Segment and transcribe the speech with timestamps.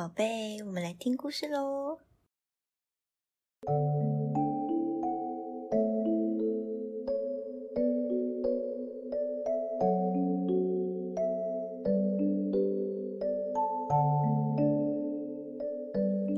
[0.00, 1.98] 宝贝，我们来听故事喽。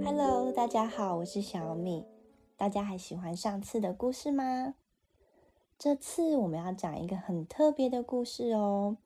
[0.05, 2.05] Hello，大家好，我是小米。
[2.57, 4.75] 大家还喜欢上次的故事吗？
[5.79, 8.97] 这次我们要讲一个很特别的故事哦。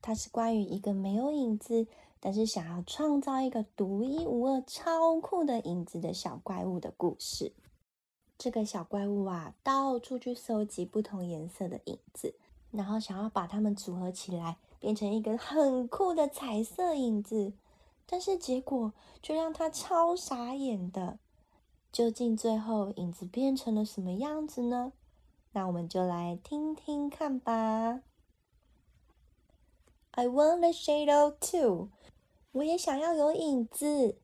[0.00, 1.88] 它是关于一个没有影子，
[2.24, 7.52] 但是想要创造一个独一无二、超酷的影子的小怪物的故事。
[8.38, 12.36] 这个小怪物啊，到处去搜集不同颜色的影子，
[12.70, 17.54] 然后想要把它们组合起来，变成一个很酷的彩色影子。
[18.06, 21.18] 但是结果却让他超傻眼的。
[21.90, 24.92] 究竟最后影子变成了什么样子呢？
[25.50, 28.00] 那我们就来听听看吧。
[30.14, 31.88] I want a shadow too。
[32.52, 34.18] 我也想要有影子。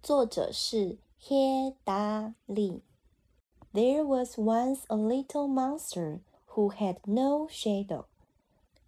[0.00, 2.80] 作者是 He Da Li。
[3.72, 8.04] There was once a little monster who had no shadow。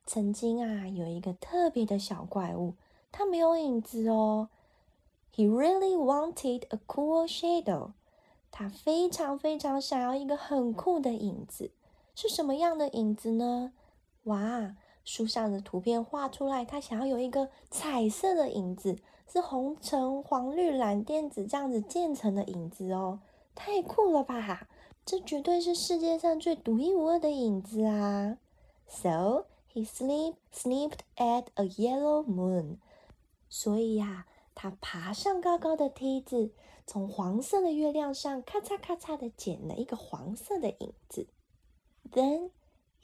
[0.07, 2.75] 曾经啊，有一个特别的小怪物，
[3.11, 4.51] 它没有影子哦。
[5.35, 7.95] He really wanted a cool shadow。
[8.53, 11.73] 他非常非常想要一个很酷的影子，
[12.15, 13.73] 是什么样的影子呢？
[14.23, 23.21] 哇，书上的图片画出来，他想要有一个彩色的影子，是红橙黄绿蓝靛紫这样子渐层的影子哦，
[23.55, 24.69] 太酷了吧！
[25.07, 28.37] 这绝对是世界上最独一无二的影子啊
[28.87, 32.77] ！So he slipped, snipped at a yellow moon。
[33.49, 34.27] 所以呀。
[34.59, 36.51] 他爬上高高的梯子，
[36.87, 41.27] 从黄色的月亮上咔嚓咔嚓的剪了一个黄色的影子。
[42.11, 42.49] Then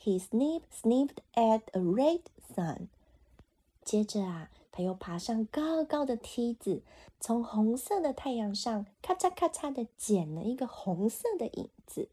[0.04, 2.22] he sniped snipped at a red
[2.54, 2.88] sun。
[3.84, 6.82] 接着啊，他又爬上高高的梯子，
[7.20, 12.08] 从红色的太阳上咔嚓咔嚓的剪了一个红色的影子。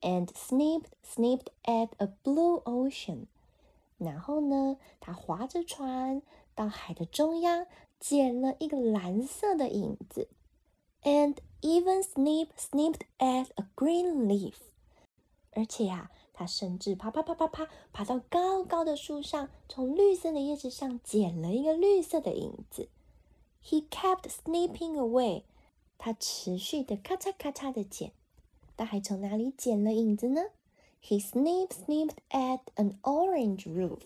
[0.00, 3.26] And snipped, snipped at a blue ocean。
[3.98, 6.22] 然后呢，他划着船
[6.54, 7.66] 到海的中央。
[8.00, 10.26] 剪了一个蓝色的影子
[11.02, 14.54] ，and even snip snipped at a green leaf。
[15.52, 16.10] 而且呀，
[16.40, 22.88] 他甚至爬爬爬爬爬，爬到高高的树上，从绿色的叶子上捡了一个绿色的影子。
[23.62, 25.42] He kept snipping away。
[25.98, 28.12] 他持续的咔嚓咔嚓的捡。
[28.74, 30.44] 他还从哪里捡了影子呢
[31.04, 33.98] ？He snipped snipped at an orange roof。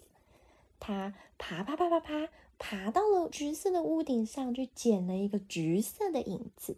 [0.81, 2.29] 他爬爬爬爬爬。
[2.59, 6.77] 爬到了橘色的屋顶上去捡了一个橘色的影子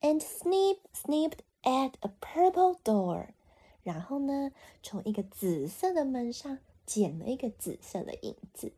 [0.00, 3.26] ，and snip snipped at a purple door。
[3.84, 4.50] 然后呢，
[4.82, 8.72] 从一个紫色的门上捡了一个紫色的影子。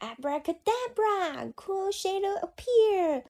[0.00, 3.22] Abracadabra，cool shadow appear。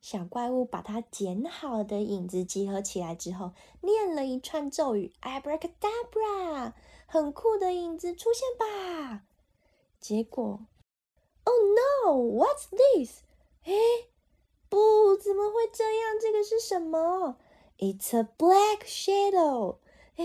[0.00, 3.52] 小怪物把它捡好的影子集合起来之后，
[3.82, 6.72] 念了一串咒语：Abracadabra，
[7.06, 9.24] 很酷的影子出现吧。
[10.00, 10.66] 结果。
[11.44, 12.12] Oh no!
[12.16, 13.22] What's this?
[13.64, 13.72] 哎，
[14.68, 16.18] 不，怎么会这样？
[16.20, 17.36] 这个是什么
[17.78, 19.76] ？It's a black shadow.
[20.16, 20.24] 哎，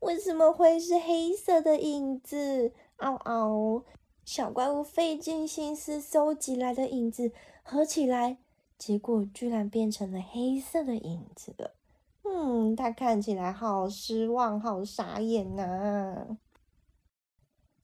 [0.00, 2.72] 为什么会是黑色的影子？
[2.96, 3.84] 嗷嗷！
[4.24, 8.36] 小怪物费尽心思搜集来的影子合起来，
[8.76, 11.74] 结果居然变成了黑色的影子了。
[12.22, 16.36] 嗯，他看起来好失望，好傻眼呐！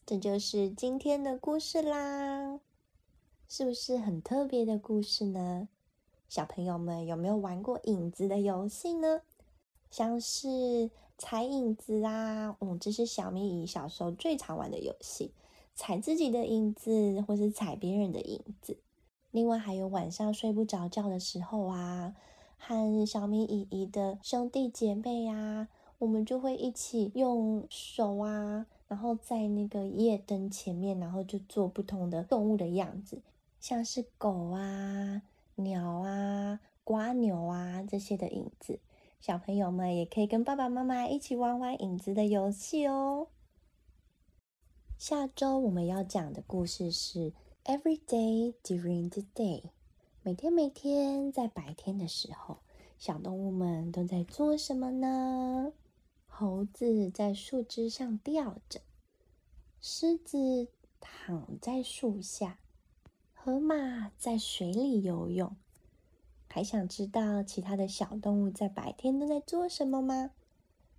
[0.04, 2.60] 这就是今天的故事啦。
[3.48, 5.68] 是不是很特别的故事呢？
[6.28, 9.22] 小朋友们有没有玩过影子的游戏呢？
[9.90, 15.32] 像是踩影子啊，嗯，这是小咪姨小时候最常玩的游戏，
[15.74, 18.76] 踩自己的影子或是踩别人的影子。
[19.30, 22.14] 另外还有晚上睡不着觉的时候啊，
[22.58, 25.68] 和小咪姨姨的兄弟姐妹呀，
[25.98, 33.20] 我们就会一起用手啊，然后在那个夜灯前面，然后就做不同的动物的样子。
[33.60, 35.22] 像是狗啊、
[35.56, 38.78] 鸟啊、瓜牛啊这些的影子，
[39.18, 43.28] 小朋友们也可以跟爸爸妈妈一起玩玩影子的游戏哦。
[44.96, 47.32] 下周我们要讲的故事是
[47.64, 49.70] Every day during the day，
[50.22, 52.58] 每天每天在白天的时候，
[52.98, 55.72] 小动物们都在做什么呢？
[56.26, 58.80] 猴子在树枝上吊着，
[59.80, 60.68] 狮子
[61.00, 62.58] 躺在树下。
[63.32, 65.56] 河马在水里游泳，
[66.48, 70.30] 还想知道其他的小动物在白天都在做什么吗？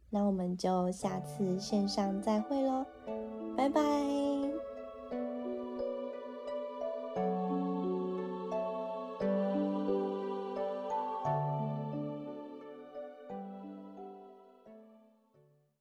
[0.10, 2.86] 那我们就下次线上再会喽，
[3.58, 4.27] 拜拜。